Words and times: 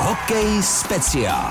Hokej 0.00 0.62
speciál. 0.62 1.50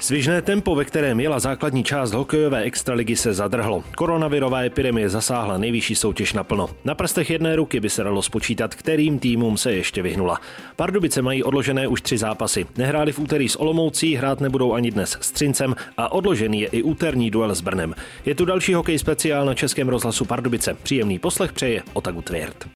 Svižné 0.00 0.42
tempo, 0.42 0.74
ve 0.74 0.84
kterém 0.84 1.20
jela 1.20 1.38
základní 1.38 1.84
část 1.84 2.12
hokejové 2.12 2.62
extraligy, 2.62 3.16
se 3.16 3.34
zadrhlo. 3.34 3.84
Koronavirová 3.96 4.60
epidemie 4.60 5.08
zasáhla 5.08 5.58
nejvyšší 5.58 5.94
soutěž 5.94 6.32
naplno. 6.32 6.68
Na 6.84 6.94
prstech 6.94 7.30
jedné 7.30 7.56
ruky 7.56 7.80
by 7.80 7.90
se 7.90 8.04
dalo 8.04 8.22
spočítat, 8.22 8.74
kterým 8.74 9.18
týmům 9.18 9.56
se 9.56 9.72
ještě 9.72 10.02
vyhnula. 10.02 10.40
Pardubice 10.76 11.22
mají 11.22 11.42
odložené 11.42 11.88
už 11.88 12.00
tři 12.00 12.18
zápasy. 12.18 12.66
Nehráli 12.76 13.12
v 13.12 13.18
úterý 13.18 13.48
s 13.48 13.56
Olomoucí, 13.56 14.16
hrát 14.16 14.40
nebudou 14.40 14.72
ani 14.72 14.90
dnes 14.90 15.18
s 15.20 15.30
Třincem 15.30 15.76
a 15.96 16.12
odložený 16.12 16.60
je 16.60 16.68
i 16.68 16.82
úterní 16.82 17.30
duel 17.30 17.54
s 17.54 17.60
Brnem. 17.60 17.94
Je 18.24 18.34
tu 18.34 18.44
další 18.44 18.74
hokej 18.74 18.98
speciál 18.98 19.44
na 19.44 19.54
Českém 19.54 19.88
rozhlasu 19.88 20.24
Pardubice. 20.24 20.74
Příjemný 20.82 21.18
poslech 21.18 21.52
přeje 21.52 21.82
Otagu 21.92 22.22
Tvěrt. 22.22 22.68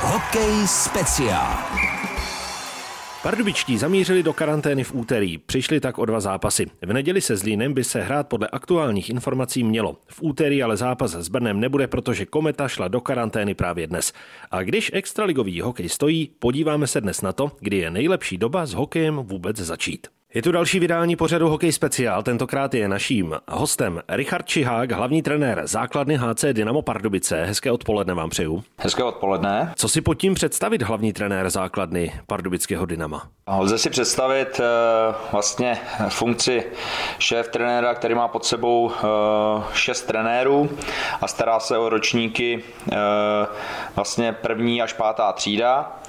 Hokej 0.00 0.66
speciál. 0.66 1.81
Pardubičtí 3.22 3.78
zamířili 3.78 4.22
do 4.22 4.32
karantény 4.32 4.84
v 4.84 4.94
úterý, 4.94 5.38
přišli 5.38 5.80
tak 5.80 5.98
o 5.98 6.04
dva 6.04 6.20
zápasy. 6.20 6.66
V 6.82 6.92
neděli 6.92 7.20
se 7.20 7.36
Zlínem 7.36 7.74
by 7.74 7.84
se 7.84 8.02
hrát 8.02 8.28
podle 8.28 8.48
aktuálních 8.48 9.10
informací 9.10 9.64
mělo. 9.64 9.96
V 10.06 10.22
úterý 10.22 10.62
ale 10.62 10.76
zápas 10.76 11.14
s 11.14 11.28
Brnem 11.28 11.60
nebude, 11.60 11.86
protože 11.86 12.26
Kometa 12.26 12.68
šla 12.68 12.88
do 12.88 13.00
karantény 13.00 13.54
právě 13.54 13.86
dnes. 13.86 14.12
A 14.50 14.62
když 14.62 14.90
extraligový 14.94 15.60
hokej 15.60 15.88
stojí, 15.88 16.30
podíváme 16.38 16.86
se 16.86 17.00
dnes 17.00 17.22
na 17.22 17.32
to, 17.32 17.52
kdy 17.60 17.76
je 17.76 17.90
nejlepší 17.90 18.38
doba 18.38 18.66
s 18.66 18.74
hokejem 18.74 19.16
vůbec 19.16 19.56
začít. 19.56 20.06
Je 20.34 20.42
tu 20.42 20.52
další 20.52 20.80
vydání 20.80 21.16
pořadu 21.16 21.48
Hokej 21.48 21.72
speciál. 21.72 22.22
Tentokrát 22.22 22.74
je 22.74 22.88
naším 22.88 23.34
hostem 23.48 24.00
Richard 24.08 24.46
Čihák, 24.46 24.92
hlavní 24.92 25.22
trenér 25.22 25.62
základny 25.64 26.16
HC 26.16 26.44
Dynamo 26.52 26.82
Pardubice. 26.82 27.44
Hezké 27.44 27.70
odpoledne 27.70 28.14
vám 28.14 28.30
přeju. 28.30 28.62
Hezké 28.78 29.02
odpoledne. 29.02 29.72
Co 29.76 29.88
si 29.88 30.00
pod 30.00 30.14
tím 30.14 30.34
představit 30.34 30.82
hlavní 30.82 31.12
trenér 31.12 31.50
základny 31.50 32.12
pardubického 32.26 32.86
Dynama? 32.86 33.22
Lze 33.58 33.78
si 33.78 33.90
představit 33.90 34.60
uh, 34.60 35.14
vlastně 35.32 35.78
funkci 36.08 36.64
šéf 37.18 37.48
trenéra, 37.48 37.94
který 37.94 38.14
má 38.14 38.28
pod 38.28 38.44
sebou 38.44 38.84
uh, 38.84 38.92
šest 39.72 40.02
trenérů 40.02 40.70
a 41.20 41.28
stará 41.28 41.60
se 41.60 41.78
o 41.78 41.88
ročníky 41.88 42.62
uh, 42.86 42.96
vlastně 43.96 44.32
první 44.32 44.82
až 44.82 44.92
pátá 44.92 45.32
třída, 45.32 46.00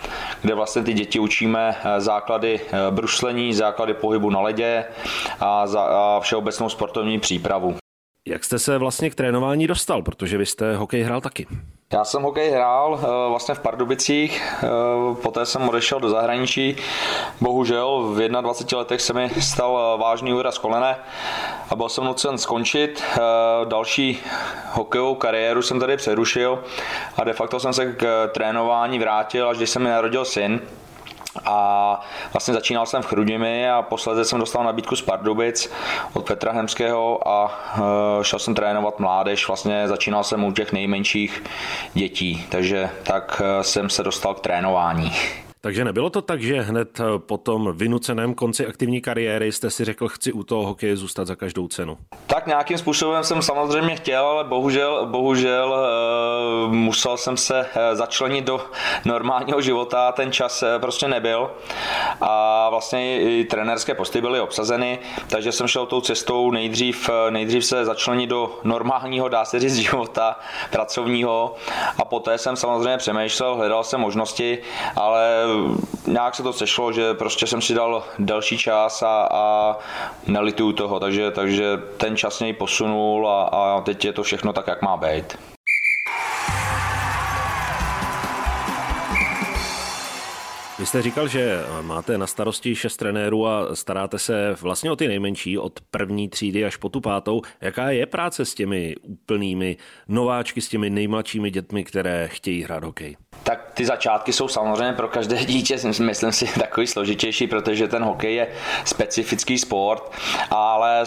kde 0.42 0.56
vlastně 0.56 0.84
ty 0.84 0.94
děti 0.94 1.20
učíme 1.20 1.76
základy 1.98 2.62
bruslení, 2.92 3.54
základy 3.54 3.94
pohybu 3.94 4.13
pohybu 4.14 4.30
na 4.30 4.42
ledě 4.42 4.86
a, 5.40 5.68
za, 5.68 5.82
a 5.82 6.20
všeobecnou 6.20 6.70
sportovní 6.70 7.20
přípravu. 7.20 7.76
Jak 8.28 8.44
jste 8.44 8.60
se 8.60 8.78
vlastně 8.78 9.10
k 9.10 9.16
trénování 9.16 9.68
dostal, 9.68 10.02
protože 10.02 10.38
vy 10.38 10.46
jste 10.46 10.76
hokej 10.76 11.04
hrál 11.04 11.22
taky? 11.22 11.48
Já 11.94 12.04
jsem 12.06 12.22
hokej 12.22 12.52
hrál 12.52 13.00
eh, 13.00 13.30
vlastně 13.30 13.56
v 13.56 13.60
Pardubicích, 13.60 14.42
eh, 14.64 14.68
poté 15.22 15.46
jsem 15.46 15.70
odešel 15.70 16.00
do 16.00 16.10
zahraničí. 16.10 16.76
Bohužel 17.42 18.02
v 18.02 18.30
21 18.42 18.78
letech 18.78 19.02
se 19.02 19.14
mi 19.14 19.30
stal 19.40 19.80
eh, 19.96 20.02
vážný 20.02 20.34
úraz 20.34 20.58
kolene 20.58 20.96
a 21.70 21.76
byl 21.76 21.90
jsem 21.90 22.04
nucen 22.04 22.38
skončit. 22.38 23.04
Další 23.66 24.20
hokejovou 24.72 25.16
kariéru 25.16 25.62
jsem 25.62 25.80
tady 25.80 25.98
přerušil 25.98 26.64
a 27.18 27.24
de 27.24 27.34
facto 27.34 27.60
jsem 27.60 27.74
se 27.74 27.86
k 27.94 28.30
trénování 28.34 29.00
vrátil, 29.00 29.50
až 29.50 29.58
když 29.58 29.70
se 29.70 29.80
mi 29.80 29.90
narodil 29.90 30.26
syn 30.26 30.62
a 31.46 32.00
vlastně 32.34 32.54
začínal 32.54 32.86
jsem 32.86 33.02
v 33.02 33.06
Chrudimi 33.06 33.70
a 33.70 33.82
posledně 33.82 34.26
jsem 34.26 34.40
dostal 34.40 34.64
nabídku 34.64 34.96
z 34.96 35.02
Pardubic 35.02 35.72
od 36.14 36.26
Petra 36.26 36.52
Hemského 36.52 37.28
a 37.28 37.60
e, 38.22 38.24
šel 38.24 38.40
jsem 38.40 38.56
trénovat 38.56 39.00
mládež, 39.00 39.48
vlastně 39.48 39.88
začínal 39.88 40.24
jsem 40.24 40.44
u 40.44 40.52
těch 40.52 40.72
nejmenších 40.72 41.44
dětí, 41.94 42.46
takže 42.50 42.90
tak 43.04 43.42
e, 43.46 43.64
jsem 43.64 43.90
se 43.90 44.04
dostal 44.04 44.34
k 44.34 44.40
trénování. 44.40 45.12
Takže 45.66 45.86
nebylo 45.86 46.10
to 46.10 46.22
tak, 46.22 46.42
že 46.42 46.62
hned 46.62 47.00
eh, 47.00 47.04
po 47.18 47.38
tom 47.38 47.72
vynuceném 47.78 48.34
konci 48.34 48.68
aktivní 48.68 49.02
kariéry 49.02 49.52
jste 49.52 49.70
si 49.70 49.86
řekl, 49.86 50.08
chci 50.08 50.34
u 50.34 50.44
toho 50.44 50.66
hokeje 50.66 50.98
zůstat 50.98 51.28
za 51.28 51.36
každou 51.36 51.68
cenu? 51.68 51.98
Tak 52.28 52.48
nějakým 52.48 52.78
způsobem 52.78 53.24
jsem 53.24 53.42
samozřejmě 53.42 53.96
chtěl, 53.96 54.26
ale 54.26 54.44
bohužel, 54.44 55.06
bohužel 55.06 55.76
uh, 56.68 56.74
musel 56.74 57.18
jsem 57.18 57.38
se 57.38 57.60
uh, 57.60 57.98
začlenit 57.98 58.46
do 58.46 58.66
normálního 59.06 59.62
života, 59.62 60.12
ten 60.12 60.32
čas 60.32 60.64
prostě 60.78 61.08
nebyl 61.08 61.52
a 62.22 62.70
vlastně 62.70 63.22
i 63.22 63.44
trenérské 63.44 63.94
posty 63.94 64.22
byly 64.22 64.40
obsazeny, 64.40 65.00
takže 65.28 65.52
jsem 65.52 65.68
šel 65.68 65.86
tou 65.86 66.02
cestou 66.02 66.52
nejdřív, 66.52 67.10
nejdřív 67.30 67.66
se 67.66 67.86
začlenit 67.86 68.30
do 68.30 68.60
normálního, 68.64 69.30
dá 69.30 69.46
se 69.46 69.60
říct, 69.60 69.76
života 69.90 70.40
pracovního 70.72 71.56
a 71.98 72.06
poté 72.06 72.38
jsem 72.38 72.56
samozřejmě 72.56 72.98
přemýšlel, 72.98 73.56
hledal 73.56 73.84
jsem 73.84 74.00
možnosti, 74.02 74.58
ale 74.96 75.53
nějak 76.08 76.36
se 76.36 76.44
to 76.44 76.54
sešlo, 76.54 76.92
že 76.92 77.14
prostě 77.14 77.48
jsem 77.48 77.62
si 77.62 77.74
dal 77.74 78.04
další 78.20 78.58
čas 78.58 79.02
a, 79.02 79.28
a 79.32 79.78
nelituju 80.28 80.74
toho, 80.74 81.00
takže, 81.00 81.32
takže 81.32 81.78
ten 81.98 82.18
čas 82.18 82.40
něj 82.40 82.54
posunul 82.54 83.30
a, 83.30 83.44
a 83.44 83.82
teď 83.82 84.06
je 84.06 84.14
to 84.14 84.24
všechno 84.24 84.54
tak, 84.54 84.68
jak 84.68 84.82
má 84.82 84.98
být. 84.98 85.38
Vy 90.80 90.88
jste 90.88 91.02
říkal, 91.02 91.28
že 91.28 91.60
máte 91.82 92.18
na 92.18 92.28
starosti 92.28 92.76
šest 92.76 92.98
trenérů 92.98 93.48
a 93.48 93.76
staráte 93.76 94.20
se 94.20 94.56
vlastně 94.62 94.92
o 94.92 94.96
ty 94.96 95.08
nejmenší, 95.08 95.58
od 95.58 95.80
první 95.92 96.30
třídy 96.30 96.66
až 96.66 96.76
po 96.76 96.90
tu 96.90 97.02
pátou. 97.02 97.42
Jaká 97.62 97.92
je 97.92 98.06
práce 98.06 98.46
s 98.46 98.54
těmi 98.54 98.96
úplnými 99.02 99.78
nováčky, 100.08 100.62
s 100.62 100.70
těmi 100.70 100.90
nejmladšími 100.90 101.52
dětmi, 101.52 101.84
které 101.84 102.28
chtějí 102.28 102.64
hrát 102.64 102.84
hokej? 102.84 103.16
Tak 103.44 103.60
ty 103.74 103.86
začátky 103.86 104.34
jsou 104.34 104.48
samozřejmě 104.48 104.94
pro 104.94 105.08
každé 105.08 105.36
dítě, 105.46 105.78
myslím 106.00 106.32
si, 106.32 106.60
takový 106.60 106.88
složitější, 106.88 107.48
protože 107.48 107.88
ten 107.88 108.04
hokej 108.04 108.36
je 108.36 108.48
specifický 108.86 109.58
sport, 109.58 110.12
ale 110.50 111.04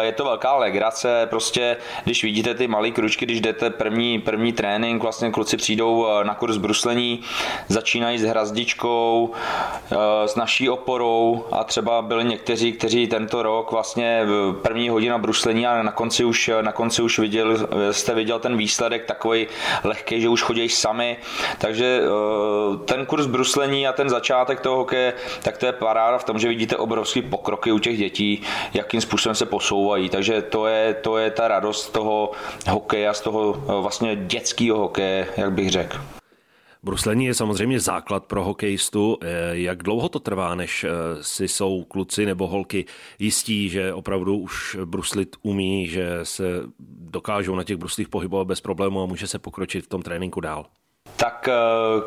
je 0.00 0.12
to 0.12 0.24
velká 0.24 0.54
legrace, 0.56 1.26
prostě 1.30 1.76
když 2.04 2.24
vidíte 2.24 2.54
ty 2.54 2.68
malé 2.68 2.90
kručky, 2.90 3.24
když 3.24 3.40
jdete 3.40 3.70
první, 3.70 4.20
první 4.20 4.52
trénink, 4.52 5.02
vlastně 5.02 5.30
kluci 5.30 5.56
přijdou 5.56 6.06
eh, 6.06 6.24
na 6.24 6.34
kurz 6.34 6.56
bruslení, 6.56 7.20
začínají 7.68 8.18
s 8.18 8.22
hrazdičkou, 8.22 9.32
eh, 9.92 10.28
s 10.28 10.36
naší 10.36 10.70
oporou 10.70 11.44
a 11.52 11.64
třeba 11.64 12.02
byli 12.02 12.24
někteří, 12.24 12.72
kteří 12.72 13.06
tento 13.06 13.42
rok 13.42 13.72
vlastně 13.72 14.22
první 14.62 14.88
hodina 14.88 15.18
bruslení 15.18 15.66
a 15.66 15.82
na 15.82 15.92
konci 15.92 16.24
už, 16.24 16.50
na 16.62 16.72
konci 16.72 17.02
už 17.02 17.18
viděl, 17.18 17.68
jste 17.90 18.14
viděl 18.14 18.38
ten 18.38 18.56
výsledek 18.56 19.04
takový 19.04 19.46
lehký, 19.84 20.20
že 20.20 20.28
už 20.28 20.42
chodí 20.42 20.68
sami, 20.68 21.16
takže 21.58 21.77
Eh, 21.86 22.78
ten 22.84 23.06
kurz 23.06 23.26
bruslení 23.26 23.86
a 23.86 23.92
ten 23.92 24.08
začátek 24.08 24.60
toho 24.60 24.76
hokeje, 24.76 25.14
tak 25.42 25.58
to 25.58 25.66
je 25.66 25.72
paráda 25.72 26.18
v 26.18 26.24
tom, 26.24 26.38
že 26.38 26.48
vidíte 26.48 26.76
obrovský 26.76 27.22
pokroky 27.22 27.72
u 27.72 27.78
těch 27.78 27.98
dětí, 27.98 28.42
jakým 28.74 29.00
způsobem 29.00 29.34
se 29.34 29.46
posouvají. 29.46 30.08
Takže 30.08 30.42
to 30.42 30.66
je, 30.66 30.94
to 30.94 31.18
je 31.18 31.30
ta 31.30 31.48
radost 31.48 31.92
toho 31.92 32.30
hokeje 32.70 33.08
a 33.08 33.14
z 33.14 33.20
toho 33.20 33.62
eh, 33.62 33.82
vlastně 33.82 34.16
dětského 34.16 34.78
hokeje, 34.78 35.28
jak 35.36 35.52
bych 35.52 35.70
řekl. 35.70 35.98
Bruslení 36.82 37.26
je 37.26 37.34
samozřejmě 37.34 37.80
základ 37.80 38.24
pro 38.24 38.44
hokejistu. 38.44 39.18
Eh, 39.22 39.26
jak 39.52 39.82
dlouho 39.82 40.08
to 40.08 40.20
trvá, 40.20 40.54
než 40.54 40.86
si 41.20 41.48
jsou 41.48 41.84
kluci 41.84 42.26
nebo 42.26 42.46
holky 42.46 42.84
jistí, 43.18 43.68
že 43.68 43.92
opravdu 43.92 44.38
už 44.38 44.76
bruslit 44.84 45.36
umí, 45.42 45.88
že 45.88 46.20
se 46.22 46.44
dokážou 47.10 47.54
na 47.54 47.64
těch 47.64 47.76
bruslích 47.76 48.08
pohybovat 48.08 48.44
bez 48.44 48.60
problému 48.60 49.02
a 49.02 49.06
může 49.06 49.26
se 49.26 49.38
pokročit 49.38 49.84
v 49.84 49.88
tom 49.88 50.02
tréninku 50.02 50.40
dál? 50.40 50.66
Tak 51.18 51.48
eh, 51.48 51.52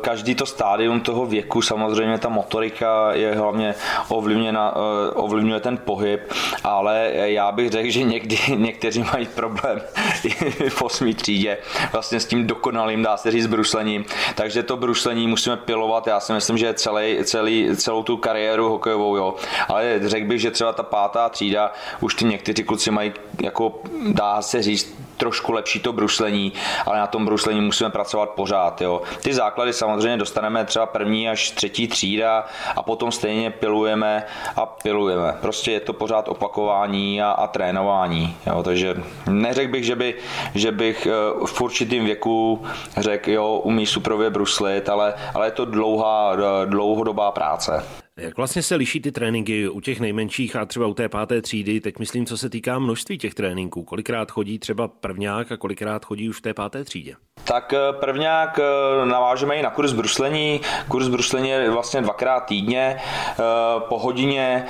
každý 0.00 0.34
to 0.34 0.46
stádium 0.46 1.00
toho 1.00 1.26
věku, 1.26 1.62
samozřejmě 1.62 2.18
ta 2.18 2.28
motorika 2.28 3.12
je 3.12 3.34
hlavně 3.34 3.74
ovlivněna, 4.08 4.74
eh, 4.74 5.10
ovlivňuje 5.10 5.60
ten 5.60 5.76
pohyb, 5.76 6.32
ale 6.64 7.10
já 7.14 7.52
bych 7.52 7.70
řekl, 7.70 7.90
že 7.90 8.02
někdy 8.02 8.38
někteří 8.56 9.04
mají 9.12 9.26
problém 9.26 9.80
v 10.68 10.82
osmý 10.82 11.14
třídě 11.14 11.58
vlastně 11.92 12.20
s 12.20 12.26
tím 12.26 12.46
dokonalým, 12.46 13.02
dá 13.02 13.16
se 13.16 13.30
říct, 13.30 13.46
bruslením. 13.46 14.04
Takže 14.34 14.62
to 14.62 14.76
bruslení 14.76 15.26
musíme 15.28 15.56
pilovat, 15.56 16.06
já 16.06 16.20
si 16.20 16.32
myslím, 16.32 16.58
že 16.58 16.74
celý, 16.74 17.18
celý, 17.24 17.76
celou 17.76 18.02
tu 18.02 18.16
kariéru 18.16 18.68
hokejovou, 18.68 19.16
jo. 19.16 19.34
Ale 19.68 20.00
řekl 20.08 20.26
bych, 20.26 20.40
že 20.40 20.50
třeba 20.50 20.72
ta 20.72 20.82
pátá 20.82 21.28
třída, 21.28 21.72
už 22.00 22.14
ty 22.14 22.24
někteří 22.24 22.64
kluci 22.64 22.90
mají, 22.90 23.12
jako 23.42 23.80
dá 24.12 24.42
se 24.42 24.62
říct, 24.62 24.94
trošku 25.16 25.52
lepší 25.52 25.80
to 25.80 25.92
bruslení, 25.92 26.52
ale 26.86 26.98
na 26.98 27.06
tom 27.06 27.24
bruslení 27.24 27.60
musíme 27.60 27.90
pracovat 27.90 28.30
pořád. 28.30 28.80
Jo. 28.80 29.02
Ty 29.22 29.34
základy 29.34 29.72
samozřejmě 29.72 30.16
dostaneme 30.16 30.64
třeba 30.64 30.86
první 30.86 31.28
až 31.28 31.50
třetí 31.50 31.88
třída 31.88 32.46
a 32.76 32.82
potom 32.82 33.12
stejně 33.12 33.50
pilujeme 33.50 34.24
a 34.56 34.66
pilujeme. 34.66 35.34
Prostě 35.40 35.72
je 35.72 35.80
to 35.80 35.92
pořád 35.92 36.28
opakování 36.28 37.22
a, 37.22 37.30
a 37.30 37.46
trénování. 37.46 38.36
Jo. 38.46 38.62
Takže 38.62 38.94
neřekl 39.30 39.72
bych, 39.72 39.84
že, 39.84 39.96
by, 39.96 40.14
že 40.54 40.72
bych 40.72 41.06
eh, 41.06 41.46
v 41.46 41.60
určitém 41.60 42.04
věku 42.04 42.62
řekl, 42.96 43.30
jo, 43.30 43.60
umí 43.64 43.86
suprově 43.86 44.30
bruslit, 44.30 44.88
ale, 44.88 45.14
ale 45.34 45.46
je 45.46 45.50
to 45.50 45.64
dlouhá, 45.64 46.36
dlouhodobá 46.64 47.30
práce. 47.30 48.01
Jak 48.22 48.36
vlastně 48.36 48.62
se 48.62 48.74
liší 48.74 49.00
ty 49.00 49.12
tréninky 49.12 49.68
u 49.68 49.80
těch 49.80 50.00
nejmenších 50.00 50.56
a 50.56 50.64
třeba 50.64 50.86
u 50.86 50.94
té 50.94 51.08
páté 51.08 51.42
třídy? 51.42 51.80
Teď 51.80 51.98
myslím, 51.98 52.26
co 52.26 52.38
se 52.38 52.50
týká 52.50 52.78
množství 52.78 53.18
těch 53.18 53.34
tréninků. 53.34 53.84
Kolikrát 53.84 54.30
chodí 54.30 54.58
třeba 54.58 54.88
prvňák 54.88 55.52
a 55.52 55.56
kolikrát 55.56 56.04
chodí 56.04 56.28
už 56.28 56.38
v 56.38 56.40
té 56.40 56.54
páté 56.54 56.84
třídě? 56.84 57.14
Tak 57.44 57.72
eh, 57.72 57.78
prvňák 57.92 58.58
eh, 58.58 59.06
navážeme 59.06 59.56
i 59.56 59.62
na 59.62 59.70
kurz 59.70 59.92
bruslení. 59.92 60.60
Kurz 60.88 61.08
bruslení 61.08 61.48
je 61.48 61.70
vlastně 61.70 62.02
dvakrát 62.02 62.40
týdně 62.40 62.96
eh, 62.98 63.42
po 63.78 63.98
hodině, 63.98 64.66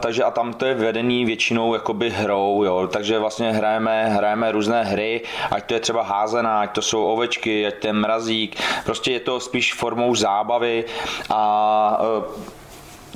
takže 0.00 0.24
a 0.24 0.30
tam 0.30 0.52
to 0.52 0.66
je 0.66 0.74
vedený 0.74 1.24
většinou 1.24 1.74
jakoby 1.74 2.10
hrou, 2.10 2.64
jo. 2.64 2.88
takže 2.92 3.18
vlastně 3.18 3.52
hrajeme, 3.52 4.08
hrajeme 4.08 4.52
různé 4.52 4.84
hry, 4.84 5.20
ať 5.50 5.66
to 5.66 5.74
je 5.74 5.80
třeba 5.80 6.02
házená, 6.02 6.60
ať 6.60 6.74
to 6.74 6.82
jsou 6.82 7.04
ovečky, 7.04 7.66
ať 7.66 7.74
to 7.74 7.86
je 7.86 7.92
mrazík, 7.92 8.56
prostě 8.84 9.12
je 9.12 9.20
to 9.20 9.40
spíš 9.40 9.74
formou 9.74 10.14
zábavy 10.14 10.84
a 11.30 11.98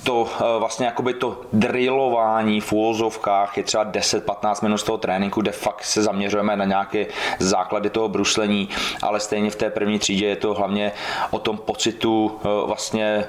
to 0.04 0.28
eh, 0.34 0.58
vlastně 0.58 0.86
jakoby 0.86 1.14
to 1.14 1.40
drillování 1.52 2.60
v 2.60 2.72
úvozovkách 2.72 3.56
je 3.56 3.62
třeba 3.62 3.84
10-15 3.84 4.62
minut 4.62 4.78
z 4.78 4.82
toho 4.82 4.98
tréninku, 4.98 5.40
kde 5.40 5.52
fakt 5.52 5.84
se 5.84 6.02
zaměřujeme 6.02 6.56
na 6.56 6.64
nějaké 6.64 7.06
základy 7.38 7.90
toho 7.90 8.08
bruslení, 8.08 8.68
ale 9.02 9.20
stejně 9.20 9.50
v 9.50 9.56
té 9.56 9.70
první 9.70 9.98
třídě 9.98 10.26
je 10.26 10.36
to 10.36 10.54
hlavně 10.54 10.92
o 11.30 11.38
tom 11.38 11.58
pocitu 11.58 12.38
eh, 12.40 12.48
vlastně 12.66 13.24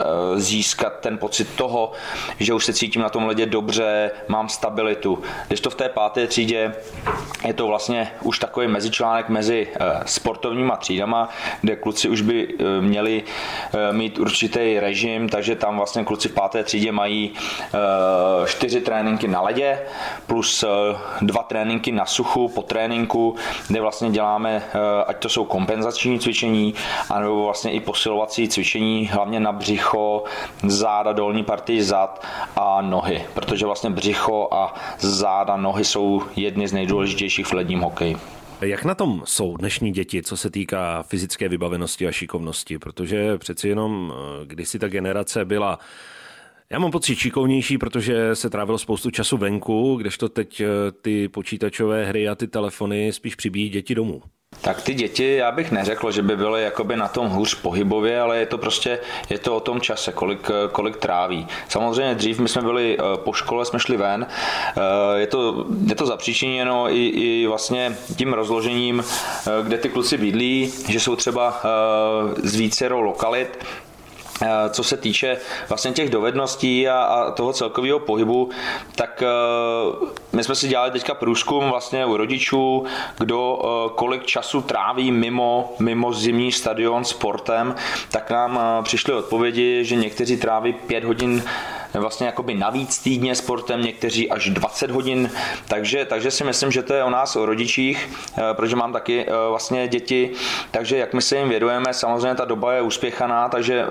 eh, 0.00 0.02
získat 0.36 1.00
ten 1.00 1.18
pocit 1.18 1.48
toho, 1.56 1.92
že 2.40 2.54
už 2.54 2.64
se 2.64 2.72
cítím 2.72 3.02
na 3.02 3.08
tom 3.08 3.26
ledě 3.26 3.46
dobře, 3.46 4.10
mám 4.28 4.48
stabilitu. 4.48 5.22
Když 5.48 5.60
to 5.60 5.70
v 5.70 5.74
té 5.74 5.88
páté 5.88 6.26
třídě 6.26 6.74
je 7.46 7.54
to 7.54 7.66
vlastně 7.66 8.12
už 8.22 8.38
takový 8.38 8.66
mezičlánek 8.66 9.28
mezi 9.28 9.68
sportovníma 10.06 10.76
třídama, 10.76 11.28
kde 11.60 11.76
kluci 11.76 12.08
už 12.08 12.20
by 12.20 12.48
měli 12.80 13.22
mít 13.92 14.18
určitý 14.18 14.80
režim, 14.80 15.28
takže 15.28 15.56
tam 15.56 15.76
vlastně 15.76 16.04
kluci 16.06 16.28
v 16.28 16.32
páté 16.32 16.64
třídě 16.64 16.92
mají 16.92 17.32
eh, 17.34 18.46
čtyři 18.46 18.80
tréninky 18.80 19.28
na 19.28 19.40
ledě 19.40 19.82
plus 20.26 20.62
eh, 20.62 20.68
dva 21.20 21.42
tréninky 21.42 21.92
na 21.92 22.06
suchu 22.06 22.48
po 22.48 22.62
tréninku, 22.62 23.34
kde 23.68 23.80
vlastně 23.80 24.10
děláme, 24.10 24.62
eh, 24.68 25.04
ať 25.06 25.16
to 25.16 25.28
jsou 25.28 25.44
kompenzační 25.44 26.18
cvičení, 26.18 26.74
anebo 27.10 27.44
vlastně 27.44 27.72
i 27.72 27.80
posilovací 27.80 28.48
cvičení, 28.48 29.06
hlavně 29.06 29.40
na 29.40 29.52
břicho, 29.52 30.24
záda, 30.62 31.12
dolní 31.12 31.44
partii 31.44 31.82
zad 31.82 32.24
a 32.56 32.80
nohy, 32.80 33.24
protože 33.34 33.66
vlastně 33.66 33.90
břicho 33.90 34.48
a 34.50 34.74
záda, 34.98 35.56
nohy 35.56 35.84
jsou 35.84 36.22
jedny 36.36 36.68
z 36.68 36.72
nejdůležitějších 36.72 37.46
v 37.46 37.52
ledním 37.52 37.80
hokeji. 37.80 38.35
Jak 38.60 38.84
na 38.84 38.94
tom 38.94 39.22
jsou 39.24 39.56
dnešní 39.56 39.92
děti, 39.92 40.22
co 40.22 40.36
se 40.36 40.50
týká 40.50 41.02
fyzické 41.02 41.48
vybavenosti 41.48 42.06
a 42.06 42.12
šikovnosti? 42.12 42.78
Protože 42.78 43.38
přeci 43.38 43.68
jenom 43.68 44.12
eh, 44.12 44.46
kdysi 44.46 44.78
ta 44.78 44.88
generace 44.88 45.44
byla 45.44 45.78
já 46.70 46.78
mám 46.78 46.90
pocit 46.90 47.16
šikovnější, 47.16 47.78
protože 47.78 48.36
se 48.36 48.50
trávilo 48.50 48.78
spoustu 48.78 49.10
času 49.10 49.36
venku, 49.36 49.96
kdežto 49.96 50.28
teď 50.28 50.60
eh, 50.60 50.66
ty 51.02 51.28
počítačové 51.28 52.04
hry 52.04 52.28
a 52.28 52.34
ty 52.34 52.48
telefony 52.48 53.12
spíš 53.12 53.34
přibíjí 53.34 53.68
děti 53.68 53.94
domů. 53.94 54.22
Tak 54.60 54.82
ty 54.82 54.94
děti, 54.94 55.36
já 55.36 55.52
bych 55.52 55.72
neřekl, 55.72 56.12
že 56.12 56.22
by 56.22 56.36
byly 56.36 56.62
jakoby 56.62 56.96
na 56.96 57.08
tom 57.08 57.28
hůř 57.28 57.54
pohybově, 57.54 58.20
ale 58.20 58.38
je 58.38 58.46
to 58.46 58.58
prostě, 58.58 58.98
je 59.30 59.38
to 59.38 59.56
o 59.56 59.60
tom 59.60 59.80
čase, 59.80 60.12
kolik, 60.12 60.50
kolik 60.72 60.96
tráví. 60.96 61.46
Samozřejmě 61.68 62.14
dřív 62.14 62.38
my 62.38 62.48
jsme 62.48 62.62
byli 62.62 62.98
eh, 62.98 63.02
po 63.16 63.32
škole, 63.32 63.64
jsme 63.64 63.80
šli 63.80 63.96
ven, 63.96 64.26
eh, 64.26 64.80
je 65.18 65.26
to, 65.26 65.66
je 65.86 65.94
to 65.94 66.06
zapříčiněno 66.06 66.90
i, 66.90 67.06
i 67.06 67.46
vlastně 67.46 67.96
tím 68.16 68.32
rozložením, 68.32 69.04
eh, 69.04 69.50
kde 69.62 69.78
ty 69.78 69.88
kluci 69.88 70.18
bydlí, 70.18 70.72
že 70.88 71.00
jsou 71.00 71.16
třeba 71.16 71.62
z 72.42 72.54
vícero 72.54 73.00
lokalit, 73.00 73.58
Eh, 73.58 73.85
co 74.70 74.84
se 74.84 74.96
týče 74.96 75.38
vlastně 75.68 75.92
těch 75.92 76.10
dovedností 76.10 76.88
a, 76.88 76.98
a 76.98 77.30
toho 77.30 77.52
celkového 77.52 77.98
pohybu, 77.98 78.50
tak 78.94 79.22
uh, 79.22 80.08
my 80.32 80.44
jsme 80.44 80.54
si 80.54 80.68
dělali 80.68 80.90
teďka 80.90 81.14
průzkum 81.14 81.68
vlastně 81.68 82.06
u 82.06 82.16
rodičů, 82.16 82.84
kdo 83.18 83.54
uh, 83.54 83.96
kolik 83.96 84.26
času 84.26 84.60
tráví 84.60 85.12
mimo, 85.12 85.74
mimo 85.78 86.12
zimní 86.12 86.52
stadion 86.52 87.04
sportem, 87.04 87.74
tak 88.10 88.30
nám 88.30 88.60
přišly 88.84 89.14
odpovědi, 89.14 89.84
že 89.84 89.96
někteří 89.96 90.36
tráví 90.36 90.72
5 90.72 91.04
hodin 91.04 91.42
vlastně 91.94 92.26
jakoby 92.26 92.54
navíc 92.54 92.98
týdně 92.98 93.34
sportem, 93.34 93.82
někteří 93.82 94.30
až 94.30 94.50
20 94.50 94.90
hodin, 94.90 95.30
takže, 95.68 96.04
takže 96.04 96.30
si 96.30 96.44
myslím, 96.44 96.72
že 96.72 96.82
to 96.82 96.94
je 96.94 97.04
o 97.04 97.10
nás, 97.10 97.36
o 97.36 97.46
rodičích, 97.46 98.10
eh, 98.38 98.42
protože 98.54 98.76
mám 98.76 98.92
taky 98.92 99.26
eh, 99.26 99.32
vlastně 99.48 99.88
děti, 99.88 100.30
takže 100.70 100.96
jak 100.96 101.14
my 101.14 101.22
se 101.22 101.36
jim 101.36 101.48
vědujeme, 101.48 101.94
samozřejmě 101.94 102.34
ta 102.34 102.44
doba 102.44 102.72
je 102.72 102.82
uspěchaná, 102.82 103.48
takže 103.48 103.82
eh, 103.82 103.86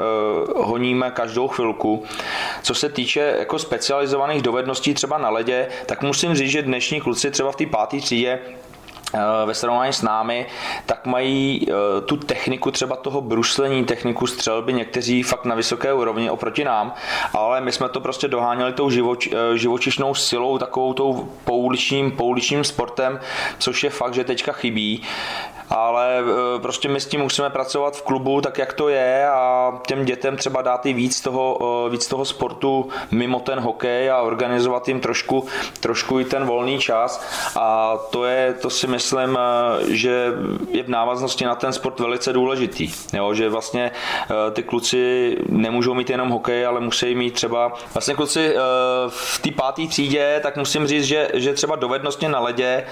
honíme 0.56 1.12
každou 1.12 1.48
chvilku. 1.48 2.04
Co 2.64 2.76
se 2.76 2.90
týče 2.90 3.36
jako 3.40 3.60
specializovaných 3.60 4.42
dovedností 4.42 4.94
třeba 4.94 5.18
na 5.18 5.30
ledě, 5.30 5.68
tak 5.86 6.02
musím 6.02 6.36
říct, 6.36 6.52
že 6.52 6.62
dnešní 6.62 7.02
kluci 7.02 7.32
třeba 7.32 7.52
v 7.52 7.56
té 7.56 7.66
páté 7.66 7.98
třídě 7.98 8.40
ve 9.46 9.54
srovnání 9.54 9.94
s 9.94 10.02
námi, 10.02 10.46
tak 10.86 11.06
mají 11.06 11.68
eh, 11.70 12.02
tu 12.02 12.18
techniku 12.18 12.72
třeba 12.72 12.96
toho 12.96 13.22
bruslení, 13.22 13.86
techniku 13.86 14.28
střelby, 14.28 14.74
někteří 14.74 15.24
fakt 15.24 15.46
na 15.46 15.56
vysoké 15.56 15.94
úrovni 15.94 16.30
oproti 16.30 16.64
nám, 16.64 16.94
ale 17.34 17.62
my 17.62 17.72
jsme 17.72 17.90
to 17.90 18.02
prostě 18.02 18.28
doháněli 18.28 18.74
tou 18.74 18.90
živoč, 18.90 19.30
eh, 19.32 19.58
živočišnou 19.58 20.16
silou, 20.16 20.58
takovou 20.58 20.94
tou 20.94 21.30
pouličním, 21.44 22.12
pouličním 22.12 22.64
sportem, 22.64 23.20
což 23.60 23.84
je 23.84 23.90
fakt, 23.90 24.14
že 24.14 24.24
teďka 24.24 24.52
chybí 24.52 25.04
ale 25.70 26.20
e, 26.20 26.60
prostě 26.60 26.90
my 26.90 27.00
s 27.00 27.06
tím 27.06 27.22
musíme 27.22 27.50
pracovat 27.50 27.98
v 27.98 28.02
klubu 28.02 28.42
tak, 28.42 28.58
jak 28.58 28.74
to 28.74 28.90
je 28.90 29.28
a 29.28 29.74
těm 29.88 30.06
dětem 30.06 30.38
třeba 30.38 30.62
dát 30.62 30.86
i 30.86 30.94
víc 30.94 31.22
toho, 31.22 31.60
e, 31.88 31.90
víc 31.90 32.08
toho 32.08 32.26
sportu 32.26 32.90
mimo 33.12 33.40
ten 33.40 33.60
hokej 33.60 34.12
a 34.12 34.22
organizovat 34.22 34.88
jim 34.88 35.00
trošku, 35.00 35.46
trošku 35.80 36.20
i 36.20 36.26
ten 36.26 36.46
volný 36.46 36.80
čas. 36.80 37.26
A 37.56 37.98
to 38.10 38.26
je, 38.26 38.54
to 38.54 38.70
si 38.70 38.88
myslím, 38.88 39.38
e, 39.38 39.96
že 39.96 40.34
je 40.72 40.84
v 40.84 40.90
návaznosti 40.90 41.46
na 41.46 41.56
ten 41.56 41.74
sport 41.74 42.00
velice 42.00 42.34
důležitý, 42.34 42.92
jo, 43.14 43.34
že 43.34 43.50
vlastně 43.50 43.92
ty 44.54 44.64
kluci 44.64 45.38
nemůžou 45.50 45.94
mít 45.94 46.10
jenom 46.10 46.30
hokej, 46.30 46.66
ale 46.66 46.80
musí 46.80 47.16
mít 47.16 47.34
třeba, 47.34 47.74
vlastně 47.94 48.16
kluci 48.16 48.56
v 49.08 49.40
té 49.42 49.52
páté 49.52 49.88
třídě, 49.88 50.40
tak 50.44 50.58
musím 50.58 50.88
říct, 50.88 51.04
že, 51.04 51.30
že 51.34 51.54
třeba 51.54 51.76
dovednostně 51.76 52.30
na 52.30 52.40
ledě 52.40 52.86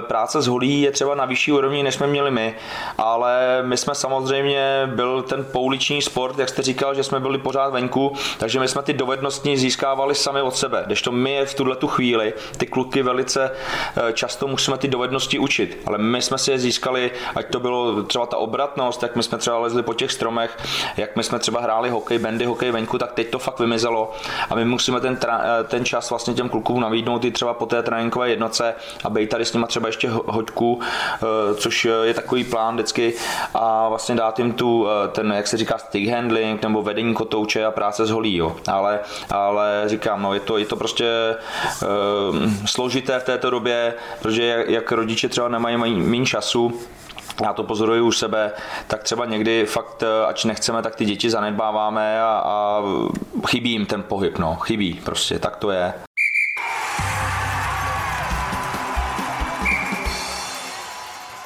práce 0.00 0.42
s 0.42 0.46
holí 0.46 0.82
je 0.82 0.90
třeba 0.90 1.14
na 1.14 1.24
vyšší 1.24 1.52
úrovni, 1.52 1.82
než 1.82 2.01
jsme 2.02 2.10
měli 2.10 2.30
my, 2.30 2.54
ale 2.98 3.62
my 3.62 3.76
jsme 3.76 3.94
samozřejmě 3.94 4.90
byl 4.94 5.22
ten 5.22 5.44
pouliční 5.44 6.02
sport, 6.02 6.38
jak 6.38 6.48
jste 6.48 6.62
říkal, 6.62 6.94
že 6.94 7.04
jsme 7.04 7.20
byli 7.20 7.38
pořád 7.38 7.72
venku, 7.72 8.12
takže 8.38 8.60
my 8.60 8.68
jsme 8.68 8.82
ty 8.82 8.92
dovednosti 8.92 9.56
získávali 9.56 10.14
sami 10.14 10.42
od 10.42 10.56
sebe, 10.56 10.86
to 11.04 11.12
my 11.12 11.46
v 11.46 11.54
tuhle 11.54 11.76
tu 11.76 11.86
chvíli 11.86 12.34
ty 12.56 12.66
kluky 12.66 13.02
velice 13.02 13.50
eh, 13.50 14.12
často 14.12 14.46
musíme 14.46 14.78
ty 14.78 14.88
dovednosti 14.88 15.38
učit, 15.38 15.82
ale 15.86 15.98
my 15.98 16.22
jsme 16.22 16.38
si 16.38 16.50
je 16.50 16.58
získali, 16.58 17.10
ať 17.34 17.46
to 17.50 17.60
bylo 17.60 18.02
třeba 18.02 18.26
ta 18.26 18.36
obratnost, 18.36 19.02
jak 19.02 19.16
my 19.16 19.22
jsme 19.22 19.38
třeba 19.38 19.58
lezli 19.58 19.82
po 19.82 19.94
těch 19.94 20.12
stromech, 20.12 20.58
jak 20.96 21.16
my 21.16 21.22
jsme 21.22 21.38
třeba 21.38 21.60
hráli 21.60 21.90
hokej, 21.90 22.18
bandy 22.18 22.44
hokej 22.44 22.70
venku, 22.70 22.98
tak 22.98 23.12
teď 23.12 23.30
to 23.30 23.38
fakt 23.38 23.60
vymizelo 23.60 24.12
a 24.50 24.54
my 24.54 24.64
musíme 24.64 25.00
ten, 25.00 25.18
eh, 25.22 25.64
ten 25.64 25.84
čas 25.84 26.10
vlastně 26.10 26.34
těm 26.34 26.48
klukům 26.48 26.80
navídnout 26.80 27.24
i 27.24 27.30
třeba 27.30 27.54
po 27.54 27.66
té 27.66 27.82
tréninkové 27.82 28.30
jednoce 28.30 28.74
a 29.04 29.10
být 29.10 29.30
tady 29.30 29.44
s 29.44 29.52
nimi 29.52 29.66
třeba 29.66 29.88
ještě 29.88 30.08
hoďku, 30.10 30.80
eh, 30.82 31.54
což 31.54 31.88
je 32.02 32.14
takový 32.14 32.44
plán 32.44 32.74
vždycky 32.74 33.14
a 33.54 33.88
vlastně 33.88 34.14
dát 34.14 34.38
jim 34.38 34.52
tu, 34.52 34.88
eh, 34.88 35.08
ten, 35.08 35.32
jak 35.32 35.46
se 35.46 35.56
říká, 35.56 35.78
stick 35.78 36.08
handling 36.08 36.62
nebo 36.62 36.82
vedení 36.82 37.14
kotouče 37.14 37.64
a 37.64 37.70
práce 37.70 38.06
s 38.06 38.10
holí, 38.10 38.36
jo. 38.36 38.56
Ale, 38.68 39.00
ale 39.30 39.82
říkám, 39.86 40.22
no 40.22 40.34
je 40.34 40.40
to, 40.40 40.58
je 40.58 40.66
to 40.66 40.76
prostě 40.76 41.36
uh, 41.82 42.50
složité 42.66 43.20
v 43.20 43.24
této 43.24 43.50
době, 43.50 43.94
protože 44.22 44.44
jak, 44.44 44.68
jak 44.68 44.92
rodiče 44.92 45.28
třeba 45.28 45.48
nemají 45.48 45.76
méně 45.76 46.26
času, 46.26 46.80
já 47.42 47.52
to 47.52 47.62
pozoruji 47.62 48.00
u 48.00 48.12
sebe, 48.12 48.52
tak 48.86 49.02
třeba 49.02 49.24
někdy 49.24 49.66
fakt, 49.66 50.02
eh, 50.02 50.26
ač 50.26 50.44
nechceme, 50.44 50.82
tak 50.82 50.96
ty 50.96 51.04
děti 51.04 51.30
zanedbáváme 51.30 52.22
a, 52.22 52.42
a 52.44 52.82
chybí 53.46 53.70
jim 53.70 53.86
ten 53.86 54.02
pohyb, 54.02 54.38
no, 54.38 54.54
chybí 54.56 55.00
prostě, 55.04 55.38
tak 55.38 55.56
to 55.56 55.70
je. 55.70 55.92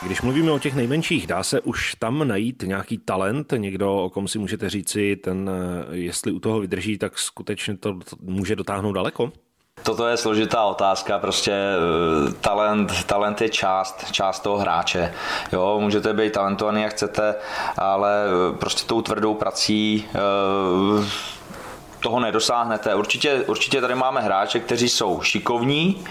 Když 0.07 0.23
mluvíme 0.23 0.53
o 0.53 0.59
těch 0.59 0.75
nejmenších, 0.75 1.27
dá 1.27 1.43
se 1.43 1.61
už 1.61 1.95
tam 1.95 2.29
najít 2.29 2.63
nějaký 2.67 2.99
talent, 2.99 3.53
někdo, 3.57 3.97
o 3.97 4.11
kom 4.11 4.29
si 4.29 4.39
můžete 4.39 4.71
říci, 4.71 5.17
ten, 5.17 5.51
eh, 5.51 5.97
jestli 5.97 6.33
u 6.33 6.39
toho 6.39 6.61
vydrží, 6.61 6.99
tak 6.99 7.19
skutečně 7.19 7.77
to 7.77 7.99
může 8.21 8.57
dotáhnout 8.57 8.93
daleko? 8.93 9.33
Toto 9.83 10.07
je 10.07 10.17
složitá 10.17 10.65
otázka, 10.65 11.19
prostě 11.19 11.53
eh, 11.53 12.33
talent, 12.33 13.05
talent 13.05 13.41
je 13.41 13.49
část, 13.49 14.13
část 14.13 14.41
toho 14.41 14.59
hráče. 14.59 15.15
Jo, 15.53 15.79
můžete 15.81 16.13
být 16.13 16.33
talentovaný, 16.33 16.83
jak 16.83 16.93
chcete, 16.93 17.35
ale 17.79 18.25
eh, 18.27 18.57
prostě 18.57 18.87
tou 18.87 19.03
tvrdou 19.03 19.35
prací 19.35 20.07
toho 22.01 22.21
nedosáhnete. 22.21 22.95
Určitě, 22.95 23.45
určitě 23.47 23.81
tady 23.81 23.95
máme 23.95 24.21
hráče, 24.21 24.61
kteří 24.61 24.89
jsou 24.89 25.21
šikovní, 25.23 26.05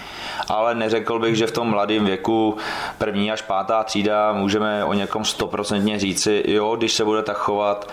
ale 0.48 0.74
neřekl 0.74 1.18
bych, 1.18 1.36
že 1.36 1.46
v 1.46 1.52
tom 1.52 1.70
mladém 1.70 2.04
věku 2.04 2.56
první 2.98 3.32
až 3.32 3.42
pátá 3.42 3.84
třída 3.84 4.32
můžeme 4.32 4.84
o 4.84 4.92
někom 4.92 5.24
stoprocentně 5.24 5.98
říci, 5.98 6.44
jo, 6.46 6.76
když 6.76 6.92
se 6.92 7.04
bude 7.04 7.22
tak 7.22 7.36
chovat, 7.36 7.90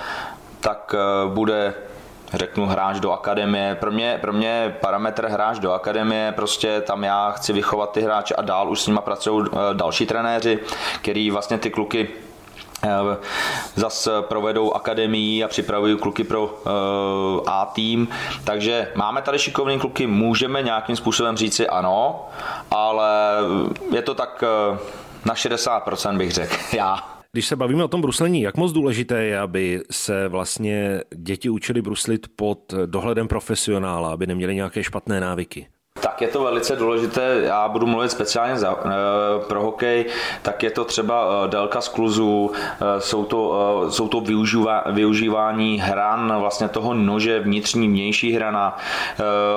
tak 0.59 0.95
eh, 0.97 1.29
bude 1.29 1.73
řeknu 2.33 2.65
hráč 2.65 2.99
do 2.99 3.11
akademie. 3.11 3.75
Pro 3.75 3.91
mě, 3.91 4.17
pro 4.21 4.33
mě 4.33 4.75
parametr 4.81 5.27
hráč 5.27 5.59
do 5.59 5.73
akademie, 5.73 6.31
prostě 6.31 6.81
tam 6.81 7.03
já 7.03 7.31
chci 7.31 7.53
vychovat 7.53 7.91
ty 7.91 8.01
hráče 8.01 8.35
a 8.35 8.41
dál 8.41 8.69
už 8.69 8.81
s 8.81 8.87
nima 8.87 9.01
pracují 9.01 9.45
další 9.73 10.05
trenéři, 10.05 10.59
který 11.01 11.31
vlastně 11.31 11.57
ty 11.57 11.69
kluky 11.69 12.07
Eh, 12.83 13.17
zas 13.75 14.09
provedou 14.21 14.73
akademii 14.73 15.43
a 15.43 15.47
připravují 15.47 15.97
kluky 15.97 16.23
pro 16.23 16.45
uh, 16.45 17.49
A 17.49 17.65
tým, 17.65 18.07
takže 18.43 18.91
máme 18.95 19.21
tady 19.21 19.39
šikovní 19.39 19.79
kluky, 19.79 20.07
můžeme 20.07 20.61
nějakým 20.61 20.95
způsobem 20.95 21.37
říci 21.37 21.67
ano, 21.67 22.25
ale 22.71 23.37
je 23.91 24.01
to 24.01 24.15
tak 24.15 24.43
na 25.25 25.33
60% 25.33 26.17
bych 26.17 26.31
řekl, 26.31 26.55
já. 26.75 27.09
Když 27.31 27.47
se 27.47 27.55
bavíme 27.55 27.83
o 27.83 27.87
tom 27.87 28.01
bruslení, 28.01 28.41
jak 28.41 28.57
moc 28.57 28.71
důležité 28.71 29.23
je, 29.23 29.39
aby 29.39 29.81
se 29.91 30.27
vlastně 30.27 31.01
děti 31.15 31.49
učili 31.49 31.81
bruslit 31.81 32.27
pod 32.35 32.73
dohledem 32.85 33.27
profesionála, 33.27 34.13
aby 34.13 34.27
neměli 34.27 34.55
nějaké 34.55 34.83
špatné 34.83 35.19
návyky? 35.19 35.67
Tak 36.03 36.21
je 36.21 36.27
to 36.27 36.43
velice 36.43 36.75
důležité, 36.75 37.41
já 37.43 37.67
budu 37.67 37.85
mluvit 37.85 38.09
speciálně 38.09 38.57
za, 38.57 38.71
e, 38.71 38.75
pro 39.47 39.63
hokej, 39.63 40.05
tak 40.41 40.63
je 40.63 40.71
to 40.71 40.85
třeba 40.85 41.25
e, 41.45 41.47
délka 41.47 41.81
skluzů, 41.81 42.51
e, 42.97 43.01
jsou 43.01 43.25
to, 43.25 43.85
jsou 43.89 44.07
to 44.07 44.19
využívá, 44.21 44.83
využívání 44.91 45.79
hran, 45.79 46.39
vlastně 46.39 46.67
toho 46.67 46.93
nože, 46.93 47.39
vnitřní, 47.39 47.87
vnější 47.87 48.33
hrana, 48.33 48.77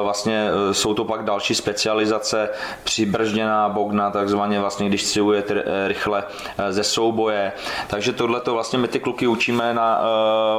vlastně 0.02 0.48
jsou 0.72 0.94
to 0.94 1.04
pak 1.04 1.24
další 1.24 1.54
specializace, 1.54 2.48
přibržděná 2.84 3.68
bogna, 3.68 4.10
takzvaně 4.10 4.60
vlastně, 4.60 4.88
když 4.88 5.06
cíluje 5.06 5.44
e, 5.50 5.88
rychle 5.88 6.24
ze 6.70 6.84
souboje, 6.84 7.52
takže 7.86 8.12
tohle 8.12 8.40
to 8.40 8.54
vlastně 8.54 8.78
my 8.78 8.88
ty 8.88 9.00
kluky 9.00 9.26
učíme 9.26 9.74
na 9.74 10.00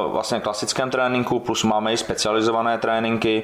vlastně 0.06 0.40
klasickém 0.40 0.90
tréninku, 0.90 1.38
plus 1.38 1.64
máme 1.64 1.92
i 1.92 1.96
specializované 1.96 2.78
tréninky, 2.78 3.42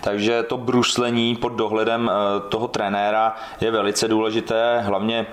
takže 0.00 0.42
to 0.42 0.56
bruslení 0.56 1.36
pod 1.36 1.52
dohledem 1.52 1.83
dohledem 1.84 2.10
eh, 2.10 2.40
toho 2.48 2.68
trenéra 2.68 3.36
je 3.60 3.70
velice 3.70 4.08
důležité, 4.08 4.80
hlavně 4.80 5.26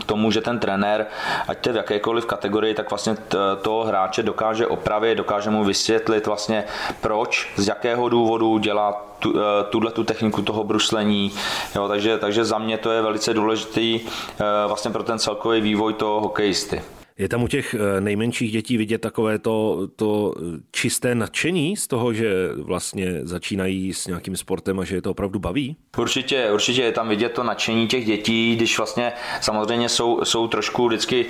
k 0.00 0.04
tomu, 0.04 0.30
že 0.30 0.40
ten 0.40 0.58
trenér, 0.58 1.06
ať 1.48 1.66
je 1.66 1.72
v 1.72 1.76
jakékoliv 1.76 2.26
kategorii, 2.26 2.74
tak 2.74 2.90
vlastně 2.90 3.16
toho 3.62 3.84
hráče 3.84 4.22
dokáže 4.22 4.66
opravit, 4.66 5.14
dokáže 5.14 5.50
mu 5.50 5.64
vysvětlit 5.64 6.26
vlastně 6.26 6.64
proč, 7.00 7.52
z 7.56 7.68
jakého 7.68 8.08
důvodu 8.08 8.58
dělá 8.58 9.06
tu, 9.18 9.34
eh, 9.40 9.64
tuhle 9.70 9.90
tu 9.90 10.04
techniku 10.04 10.42
toho 10.42 10.64
bruslení. 10.64 11.32
Jo, 11.74 11.88
takže, 11.88 12.18
takže 12.18 12.44
za 12.44 12.58
mě 12.58 12.78
to 12.78 12.90
je 12.90 13.02
velice 13.02 13.34
důležitý 13.34 14.00
eh, 14.00 14.44
vlastně 14.66 14.90
pro 14.90 15.02
ten 15.02 15.18
celkový 15.18 15.60
vývoj 15.60 15.92
toho 15.92 16.20
hokejisty. 16.20 16.82
Je 17.18 17.28
tam 17.28 17.42
u 17.42 17.48
těch 17.48 17.74
eh, 17.74 18.00
nejmenších 18.00 18.52
dětí 18.52 18.76
vidět 18.76 18.98
takové 18.98 19.38
to, 19.38 19.88
to 19.96 20.34
čisté 20.70 21.14
nadšení 21.14 21.76
z 21.76 21.86
toho, 21.86 22.12
že 22.12 22.32
vlastně 22.56 23.20
začínají 23.22 23.92
s 23.92 24.06
nějakým 24.06 24.36
sportem 24.36 24.80
a 24.80 24.84
že 24.84 24.94
je 24.94 25.02
to 25.02 25.10
opravdu 25.10 25.38
baví? 25.38 25.76
Určitě, 25.96 26.50
určitě 26.52 26.82
je 26.82 26.92
tam 26.92 27.08
vidět 27.08 27.28
to 27.28 27.42
nadšení 27.42 27.86
těch 27.86 28.06
dětí, 28.06 28.56
když 28.56 28.78
vlastně 28.78 29.12
samozřejmě 29.40 29.88
jsou, 29.88 30.24
jsou 30.24 30.48
trošku 30.48 30.88
vždycky, 30.88 31.26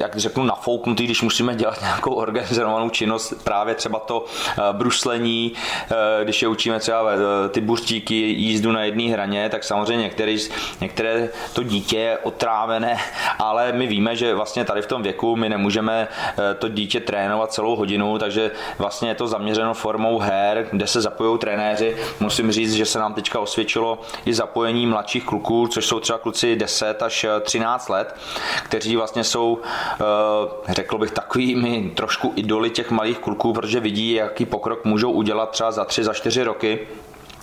jak 0.00 0.16
řeknu, 0.16 0.44
nafouknutý, 0.44 1.04
když 1.04 1.22
musíme 1.22 1.54
dělat 1.54 1.80
nějakou 1.80 2.14
organizovanou 2.14 2.90
činnost, 2.90 3.44
právě 3.44 3.74
třeba 3.74 3.98
to 3.98 4.24
eh, 4.58 4.62
bruslení, 4.72 5.52
eh, 5.90 6.24
když 6.24 6.42
je 6.42 6.48
učíme 6.48 6.80
třeba 6.80 7.10
ty 7.50 7.60
buřtíky, 7.60 8.14
jízdu 8.14 8.72
na 8.72 8.84
jedné 8.84 9.02
hraně, 9.02 9.48
tak 9.48 9.64
samozřejmě 9.64 10.02
některé, 10.02 10.36
některé 10.80 11.28
to 11.52 11.62
dítě 11.62 11.98
je 11.98 12.18
otrávené, 12.18 12.96
ale 13.38 13.72
my 13.72 13.86
víme, 13.86 14.16
že 14.16 14.34
vlastně 14.34 14.64
tady 14.64 14.82
v 14.82 14.86
tom 14.86 15.02
věku 15.02 15.15
věku, 15.16 15.36
my 15.36 15.48
nemůžeme 15.48 16.08
eh, 16.38 16.54
to 16.54 16.68
dítě 16.68 17.00
trénovat 17.00 17.52
celou 17.52 17.76
hodinu, 17.76 18.18
takže 18.18 18.50
vlastně 18.78 19.08
je 19.08 19.14
to 19.14 19.26
zaměřeno 19.26 19.74
formou 19.74 20.18
her, 20.18 20.68
kde 20.72 20.86
se 20.86 21.00
zapojují 21.00 21.38
trenéři. 21.38 21.96
Musím 22.20 22.52
říct, 22.52 22.72
že 22.74 22.86
se 22.86 22.98
nám 22.98 23.14
teďka 23.14 23.40
osvědčilo 23.40 23.98
i 24.26 24.34
zapojení 24.34 24.86
mladších 24.86 25.24
kluků, 25.24 25.68
což 25.68 25.86
jsou 25.86 26.00
třeba 26.00 26.18
kluci 26.18 26.56
10 26.56 27.02
až 27.02 27.26
13 27.40 27.88
let, 27.88 28.16
kteří 28.64 28.96
vlastně 28.96 29.24
jsou, 29.24 29.58
eh, 30.00 30.72
řekl 30.72 30.98
bych, 30.98 31.10
takovými 31.10 31.92
trošku 31.96 32.32
idoly 32.36 32.70
těch 32.70 32.90
malých 32.90 33.18
kluků, 33.18 33.52
protože 33.52 33.80
vidí, 33.80 34.12
jaký 34.12 34.44
pokrok 34.46 34.84
můžou 34.84 35.10
udělat 35.10 35.50
třeba 35.50 35.72
za 35.72 35.84
3, 35.84 36.04
za 36.04 36.14
4 36.14 36.42
roky 36.42 36.86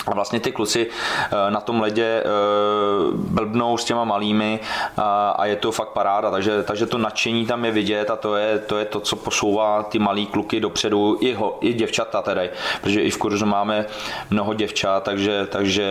a 0.08 0.14
vlastně 0.14 0.40
ty 0.40 0.52
kluci 0.52 0.88
eh, 0.90 1.52
na 1.52 1.62
tom 1.62 1.82
ledě 1.82 2.06
eh, 2.06 2.28
blbnou 3.14 3.78
s 3.78 3.86
těma 3.86 4.04
malými 4.04 4.60
a 5.36 5.46
je 5.46 5.56
to 5.56 5.72
fakt 5.72 5.90
paráda, 5.90 6.32
takže, 6.32 6.64
takže 6.64 6.86
to 6.86 6.98
nadšení 6.98 7.46
tam 7.46 7.66
je 7.66 7.72
vidět 7.72 8.10
a 8.10 8.16
to 8.16 8.36
je 8.36 8.60
to, 8.60 8.78
je 8.78 8.86
to 8.86 9.00
co 9.00 9.16
posouvá 9.16 9.84
ty 9.84 10.00
malí 10.00 10.26
kluky 10.26 10.60
dopředu, 10.60 11.18
i, 11.22 11.34
ho, 11.34 11.58
i 11.62 11.74
děvčata 11.74 12.22
tedy, 12.22 12.50
protože 12.82 13.02
i 13.02 13.10
v 13.10 13.18
kurzu 13.18 13.46
máme 13.46 13.86
mnoho 14.30 14.54
děvčat, 14.54 15.04
takže, 15.04 15.48
takže 15.52 15.86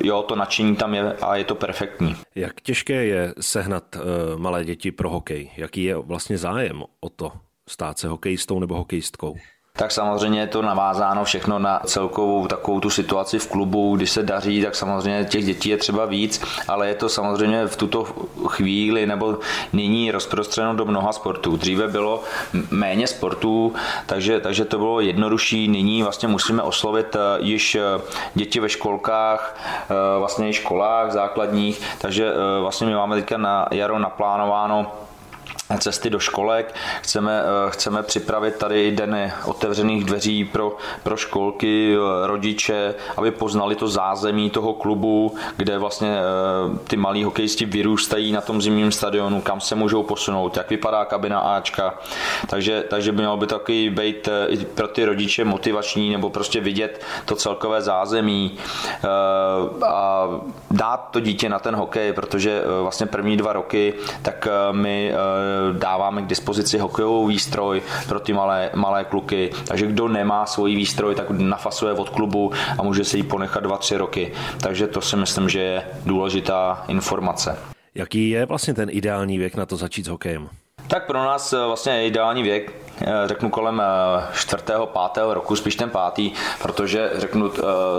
jo, 0.00 0.22
to 0.22 0.36
nadšení 0.36 0.76
tam 0.76 0.94
je 0.94 1.12
a 1.12 1.36
je 1.36 1.44
to 1.44 1.54
perfektní. 1.54 2.16
Jak 2.34 2.60
těžké 2.60 3.04
je 3.04 3.34
sehnat 3.40 3.96
uh, 3.96 4.02
malé 4.40 4.64
děti 4.64 4.92
pro 4.92 5.10
hokej? 5.10 5.50
Jaký 5.56 5.84
je 5.84 5.96
vlastně 5.96 6.38
zájem 6.38 6.82
o 7.00 7.08
to 7.08 7.32
stát 7.68 7.98
se 7.98 8.08
hokejistou 8.08 8.60
nebo 8.60 8.74
hokejistkou? 8.74 9.36
Tak 9.78 9.92
samozřejmě 9.92 10.40
je 10.40 10.46
to 10.46 10.62
navázáno 10.62 11.24
všechno 11.24 11.58
na 11.58 11.80
celkovou 11.86 12.46
takovou 12.46 12.80
tu 12.80 12.90
situaci 12.90 13.38
v 13.38 13.48
klubu, 13.48 13.96
když 13.96 14.10
se 14.10 14.22
daří, 14.22 14.62
tak 14.62 14.74
samozřejmě 14.74 15.24
těch 15.24 15.44
dětí 15.44 15.68
je 15.68 15.76
třeba 15.76 16.06
víc, 16.06 16.44
ale 16.68 16.88
je 16.88 16.94
to 16.94 17.08
samozřejmě 17.08 17.66
v 17.66 17.76
tuto 17.76 18.04
chvíli 18.46 19.06
nebo 19.06 19.38
nyní 19.72 20.10
rozprostřeno 20.10 20.74
do 20.74 20.84
mnoha 20.84 21.12
sportů. 21.12 21.56
Dříve 21.56 21.88
bylo 21.88 22.22
méně 22.70 23.06
sportů, 23.06 23.72
takže, 24.06 24.40
takže 24.40 24.64
to 24.64 24.78
bylo 24.78 25.00
jednodušší. 25.00 25.68
Nyní 25.68 26.02
vlastně 26.02 26.28
musíme 26.28 26.62
oslovit 26.62 27.16
eh, 27.16 27.18
již 27.38 27.74
eh, 27.74 27.82
děti 28.34 28.60
ve 28.60 28.68
školkách, 28.68 29.56
eh, 29.90 30.18
vlastně 30.18 30.48
i 30.48 30.52
školách 30.52 31.12
základních, 31.12 31.80
takže 31.98 32.32
vlastně 32.60 32.86
my 32.86 32.94
máme 32.94 33.16
teďka 33.16 33.36
na 33.36 33.66
jaro 33.70 33.98
naplánováno 33.98 35.07
cesty 35.76 36.10
do 36.10 36.18
školek. 36.18 36.74
Chceme, 37.02 37.42
eh, 37.42 37.70
chceme 37.70 38.02
připravit 38.02 38.56
tady 38.56 38.90
dny 38.90 39.32
otevřených 39.44 40.04
dveří 40.04 40.44
pro, 40.44 40.76
pro 41.02 41.16
školky, 41.16 41.96
eh, 41.96 42.26
rodiče, 42.26 42.94
aby 43.16 43.30
poznali 43.30 43.76
to 43.76 43.88
zázemí 43.88 44.50
toho 44.50 44.74
klubu, 44.74 45.34
kde 45.56 45.78
vlastně 45.78 46.18
eh, 46.18 46.78
ty 46.88 46.96
malí 46.96 47.24
hokejisti 47.24 47.64
vyrůstají 47.64 48.32
na 48.32 48.40
tom 48.40 48.62
zimním 48.62 48.92
stadionu, 48.92 49.40
kam 49.40 49.60
se 49.60 49.74
můžou 49.74 50.02
posunout, 50.02 50.56
jak 50.56 50.70
vypadá 50.70 51.04
kabina 51.04 51.40
Ačka. 51.40 51.94
Takže, 52.46 52.84
takže 52.88 53.12
by 53.12 53.18
mělo 53.18 53.36
by 53.36 53.46
taky 53.46 53.90
být 53.90 54.28
i 54.48 54.56
pro 54.56 54.88
ty 54.88 55.04
rodiče 55.04 55.44
motivační 55.44 56.12
nebo 56.12 56.30
prostě 56.30 56.60
vidět 56.60 57.04
to 57.24 57.36
celkové 57.36 57.82
zázemí 57.82 58.58
a 59.86 60.28
dát 60.70 61.08
to 61.10 61.20
dítě 61.20 61.48
na 61.48 61.58
ten 61.58 61.76
hokej, 61.76 62.12
protože 62.12 62.62
vlastně 62.82 63.06
první 63.06 63.36
dva 63.36 63.52
roky 63.52 63.94
tak 64.22 64.48
my 64.72 65.12
dáváme 65.72 66.22
k 66.22 66.26
dispozici 66.26 66.78
hokejovou 66.78 67.26
výstroj 67.26 67.82
pro 68.08 68.20
ty 68.20 68.32
malé, 68.32 68.70
malé 68.74 69.04
kluky, 69.04 69.50
takže 69.64 69.86
kdo 69.86 70.08
nemá 70.08 70.46
svůj 70.46 70.76
výstroj, 70.76 71.14
tak 71.14 71.30
nafasuje 71.30 71.92
od 71.92 72.08
klubu 72.08 72.52
a 72.78 72.82
může 72.82 73.04
si 73.04 73.16
ji 73.16 73.22
ponechat 73.22 73.64
2-3 73.64 73.96
roky. 73.96 74.32
Takže 74.60 74.86
to 74.86 75.00
si 75.00 75.16
myslím, 75.16 75.48
že 75.48 75.60
je 75.60 75.82
důležitá 76.04 76.84
informace. 76.88 77.58
Jaký 77.94 78.30
je 78.30 78.46
vlastně 78.46 78.74
ten 78.74 78.88
ideální 78.92 79.38
věk 79.38 79.56
na 79.56 79.66
to 79.66 79.76
začít 79.76 80.04
s 80.04 80.08
hokejem? 80.08 80.48
Tak 80.88 81.06
pro 81.06 81.18
nás 81.18 81.52
eh, 81.52 81.66
vlastně 81.66 82.06
ideální 82.06 82.42
věk, 82.42 82.72
eh, 83.00 83.06
řeknu 83.24 83.50
kolem 83.50 83.82
eh, 83.84 84.26
čtvrtého, 84.34 84.86
pátého 84.86 85.34
roku, 85.34 85.56
spíš 85.56 85.76
ten 85.76 85.90
pátý, 85.90 86.32
protože 86.62 87.10
řeknu, 87.14 87.52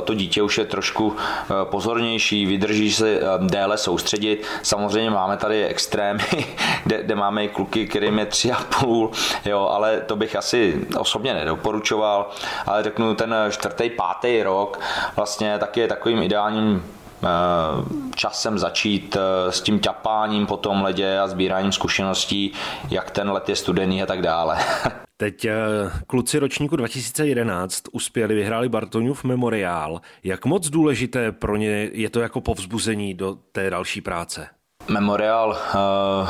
to 0.04 0.14
dítě 0.14 0.42
už 0.42 0.58
je 0.58 0.66
trošku 0.66 1.16
pozornější, 1.64 2.46
vydrží 2.46 2.92
se 2.92 3.20
déle 3.38 3.78
soustředit. 3.78 4.46
Samozřejmě 4.64 5.10
máme 5.10 5.38
tady 5.38 5.66
extrémy, 5.66 6.24
kde, 6.86 7.04
kde 7.04 7.16
máme 7.16 7.46
i 7.46 7.50
kluky, 7.50 7.88
kterým 7.88 8.20
je 8.20 8.26
tři 8.26 8.52
a 8.52 8.60
půl, 8.80 9.12
jo, 9.46 9.70
ale 9.72 10.02
to 10.02 10.16
bych 10.16 10.36
asi 10.36 10.88
osobně 10.98 11.34
nedoporučoval, 11.34 12.30
ale 12.66 12.84
řeknu 12.84 13.16
ten 13.16 13.36
čtvrtý, 13.50 13.90
pátý 13.90 14.44
rok 14.44 14.80
vlastně 15.16 15.60
taky 15.60 15.80
je 15.80 15.88
takovým 15.88 16.24
ideálním 16.24 16.99
časem 18.16 18.60
začít 18.60 19.18
eh, 19.20 19.52
s 19.52 19.62
tím 19.62 19.80
ťapáním 19.80 20.46
po 20.46 20.58
tom 20.58 20.82
ledě 20.82 21.20
a 21.20 21.28
sbíráním 21.28 21.72
zkušeností, 21.72 22.52
jak 22.90 23.12
ten 23.12 23.32
let 23.32 23.50
je 23.50 23.56
studený 23.56 24.04
a 24.04 24.06
tak 24.06 24.22
dále. 24.22 24.58
Teď 25.18 25.46
eh, 25.46 25.54
kluci 26.08 26.40
ročníku 26.40 26.76
2011 26.76 27.84
uspěli, 27.92 28.36
vyhráli 28.36 28.70
Bartoňův 28.70 29.24
memoriál. 29.24 30.02
Jak 30.24 30.46
moc 30.46 30.70
důležité 30.70 31.32
pro 31.32 31.56
ně 31.56 31.90
je 31.94 32.10
to 32.10 32.20
jako 32.20 32.42
povzbuzení 32.42 33.14
do 33.14 33.38
té 33.52 33.70
další 33.70 34.02
práce? 34.02 34.48
Memoriál 34.88 35.50
uh, 35.50 36.30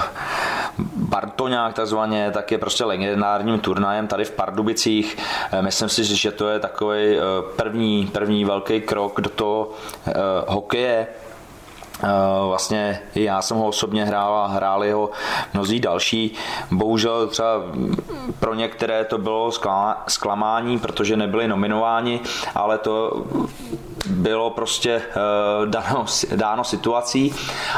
Bartoňák 0.95 1.73
takzvaně, 1.73 2.31
tak 2.31 2.51
je 2.51 2.57
prostě 2.57 2.85
legendárním 2.85 3.59
turnajem 3.59 4.07
tady 4.07 4.25
v 4.25 4.31
Pardubicích. 4.31 5.17
Eh, 5.51 5.61
myslím 5.61 5.89
si, 5.89 6.03
že 6.03 6.31
to 6.31 6.47
je 6.47 6.59
takový 6.59 6.99
eh, 6.99 7.21
první, 7.55 8.07
první 8.07 8.45
velký 8.45 8.81
krok 8.81 9.21
do 9.21 9.29
toho 9.29 9.69
hokeje 10.47 11.07
Vlastně 12.47 13.01
i 13.15 13.23
já 13.23 13.41
jsem 13.41 13.57
ho 13.57 13.67
osobně 13.67 14.05
hrál 14.05 14.33
a 14.33 14.47
hráli 14.47 14.91
ho 14.91 15.09
mnozí 15.53 15.79
další. 15.79 16.33
Bohužel 16.71 17.27
třeba 17.27 17.49
pro 18.39 18.53
některé 18.53 19.05
to 19.05 19.17
bylo 19.17 19.51
zklamání, 20.07 20.79
protože 20.79 21.17
nebyli 21.17 21.47
nominováni, 21.47 22.19
ale 22.55 22.77
to 22.77 23.25
bylo 24.05 24.49
prostě 24.49 25.01
uh, 25.61 25.65
dáno, 25.65 26.05
dáno 26.35 26.63
situací 26.63 27.35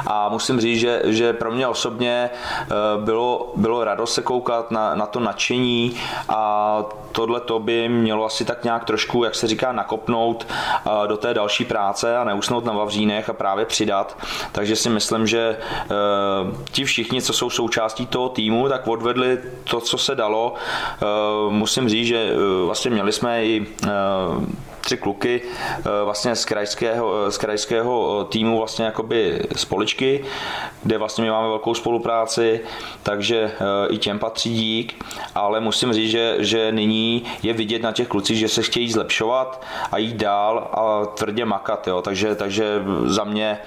a 0.08 0.30
musím 0.30 0.62
říct, 0.62 0.80
že, 0.80 1.02
že 1.06 1.34
pro 1.34 1.52
mě 1.52 1.68
osobně 1.68 2.30
uh, 2.62 3.04
bylo, 3.04 3.54
bylo 3.56 3.84
radost 3.84 4.14
se 4.14 4.22
koukat 4.22 4.72
na, 4.72 4.96
na 4.96 5.06
to 5.06 5.20
nadšení 5.20 5.96
a 6.30 6.84
tohle 7.12 7.40
to 7.40 7.60
by 7.60 7.90
mělo 7.90 8.26
asi 8.26 8.46
tak 8.46 8.64
nějak 8.64 8.86
trošku, 8.86 9.24
jak 9.24 9.36
se 9.36 9.48
říká, 9.48 9.72
nakopnout 9.72 10.48
uh, 10.86 11.08
do 11.08 11.18
té 11.18 11.34
další 11.34 11.66
práce 11.66 12.18
a 12.18 12.24
neusnout 12.24 12.66
na 12.66 12.74
Vavřínech 12.74 13.30
a 13.30 13.34
právě 13.34 13.66
přidat. 13.66 14.18
Takže 14.52 14.76
si 14.76 14.90
myslím, 14.90 15.28
že 15.28 15.58
ti 16.72 16.84
všichni, 16.84 17.22
co 17.22 17.34
jsou 17.34 17.50
součástí 17.50 18.06
toho 18.06 18.30
týmu, 18.30 18.70
tak 18.70 18.88
odvedli 18.88 19.40
to, 19.64 19.82
co 19.82 19.98
se 19.98 20.16
dalo. 20.16 20.54
Musím 21.50 21.90
říct, 21.90 22.08
že 22.08 22.32
vlastně 22.66 22.92
měli 22.92 23.12
jsme 23.12 23.46
i 23.46 23.68
tři 24.82 24.98
kluky 24.98 25.42
eh, 25.42 25.82
vlastně 26.04 26.36
z 26.36 26.46
krajského, 26.46 27.26
eh, 27.28 27.32
z 27.32 27.38
krajského 27.38 28.22
eh, 28.22 28.32
týmu 28.32 28.58
vlastně 28.58 28.86
jakoby 28.86 29.42
z 29.56 29.66
poličky, 29.66 30.26
kde 30.84 30.98
vlastně 30.98 31.24
my 31.24 31.30
máme 31.30 31.48
velkou 31.48 31.74
spolupráci, 31.74 32.62
takže 33.04 33.52
i 33.90 33.98
těm 33.98 34.20
patří 34.20 34.56
dík, 34.56 35.06
ale 35.36 35.60
musím 35.60 35.94
říct, 35.94 36.12
že, 36.12 36.36
že 36.40 36.72
nyní 36.72 37.24
je 37.44 37.54
vidět 37.54 37.82
na 37.82 37.92
těch 37.92 38.08
klucích, 38.08 38.38
že 38.38 38.48
se 38.48 38.62
chtějí 38.62 38.92
zlepšovat 38.92 39.62
a 39.92 39.98
jít 39.98 40.16
dál 40.16 40.70
a 40.74 41.06
tvrdě 41.06 41.46
makat, 41.46 41.88
jo. 41.88 42.02
Takže, 42.02 42.36
takže 42.36 42.84
za 43.06 43.24
mě 43.24 43.58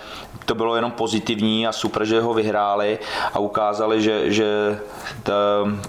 to 0.45 0.55
bylo 0.55 0.77
jenom 0.77 0.91
pozitivní 0.91 1.67
a 1.67 1.73
super, 1.73 2.05
že 2.05 2.21
ho 2.21 2.35
vyhráli 2.35 2.99
a 3.33 3.39
ukázali, 3.39 4.03
že, 4.03 4.33
že 4.33 4.79
ta, 5.23 5.33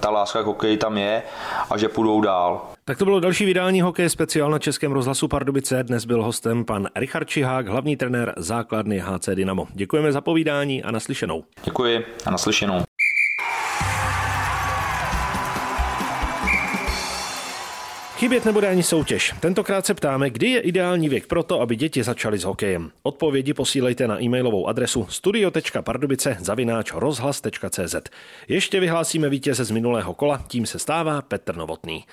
ta 0.00 0.10
láska 0.10 0.42
k 0.42 0.46
hokeji 0.46 0.76
tam 0.76 0.98
je 0.98 1.22
a 1.70 1.78
že 1.78 1.88
půjdou 1.88 2.20
dál. 2.20 2.75
Tak 2.88 2.98
to 2.98 3.04
bylo 3.04 3.20
další 3.20 3.44
vydání 3.44 3.80
Hokej 3.80 4.10
speciál 4.10 4.50
na 4.50 4.58
Českém 4.58 4.92
rozhlasu 4.92 5.28
Pardubice. 5.28 5.82
Dnes 5.82 6.04
byl 6.04 6.22
hostem 6.22 6.64
pan 6.64 6.88
Richard 6.96 7.28
Čihák, 7.28 7.68
hlavní 7.68 7.96
trenér 7.96 8.34
základny 8.36 8.98
HC 8.98 9.28
Dynamo. 9.34 9.66
Děkujeme 9.72 10.12
za 10.12 10.20
povídání 10.20 10.82
a 10.82 10.90
naslyšenou. 10.90 11.44
Děkuji 11.64 12.04
a 12.26 12.30
naslyšenou. 12.30 12.85
Chybět 18.16 18.44
nebude 18.44 18.68
ani 18.68 18.82
soutěž. 18.82 19.34
Tentokrát 19.40 19.86
se 19.86 19.94
ptáme, 19.94 20.30
kdy 20.30 20.50
je 20.50 20.60
ideální 20.60 21.08
věk 21.08 21.26
pro 21.26 21.42
to, 21.42 21.60
aby 21.60 21.76
děti 21.76 22.02
začaly 22.02 22.38
s 22.38 22.44
hokejem. 22.44 22.90
Odpovědi 23.02 23.54
posílejte 23.54 24.08
na 24.08 24.22
e-mailovou 24.22 24.68
adresu 24.68 25.06
studio.pardubice 25.10 26.36
zavináč 26.40 26.92
rozhlas.cz. 26.94 27.94
Ještě 28.48 28.80
vyhlásíme 28.80 29.28
vítěze 29.28 29.64
z 29.64 29.70
minulého 29.70 30.14
kola, 30.14 30.44
tím 30.48 30.66
se 30.66 30.78
stává 30.78 31.22
Petr 31.22 31.56
Novotný. 31.56 32.04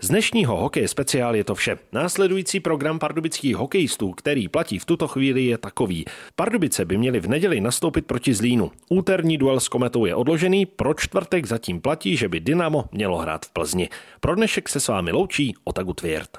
Z 0.00 0.08
dnešního 0.08 0.56
hokeje 0.56 0.88
speciál 0.88 1.36
je 1.36 1.44
to 1.44 1.54
vše. 1.54 1.78
Následující 1.92 2.60
program 2.60 2.98
pardubických 2.98 3.56
hokejistů, 3.56 4.12
který 4.12 4.48
platí 4.48 4.78
v 4.78 4.84
tuto 4.84 5.08
chvíli, 5.08 5.44
je 5.44 5.58
takový. 5.58 6.04
Pardubice 6.36 6.84
by 6.84 6.98
měli 6.98 7.20
v 7.20 7.28
neděli 7.28 7.60
nastoupit 7.60 8.06
proti 8.06 8.34
Zlínu. 8.34 8.70
Úterní 8.88 9.38
duel 9.38 9.60
s 9.60 9.68
Kometou 9.68 10.06
je 10.06 10.14
odložený, 10.14 10.66
pro 10.66 10.94
čtvrtek 10.94 11.46
zatím 11.46 11.80
platí, 11.80 12.16
že 12.16 12.28
by 12.28 12.40
Dynamo 12.40 12.84
mělo 12.92 13.18
hrát 13.18 13.46
v 13.46 13.50
Plzni. 13.50 13.88
Pro 14.20 14.34
dnešek 14.34 14.68
se 14.68 14.80
s 14.80 14.88
vámi 14.88 15.12
loučí 15.12 15.54
Otagu 15.64 15.92
Tvěrt. 15.92 16.30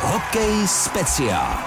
Hokej 0.00 0.68
speciál. 0.68 1.58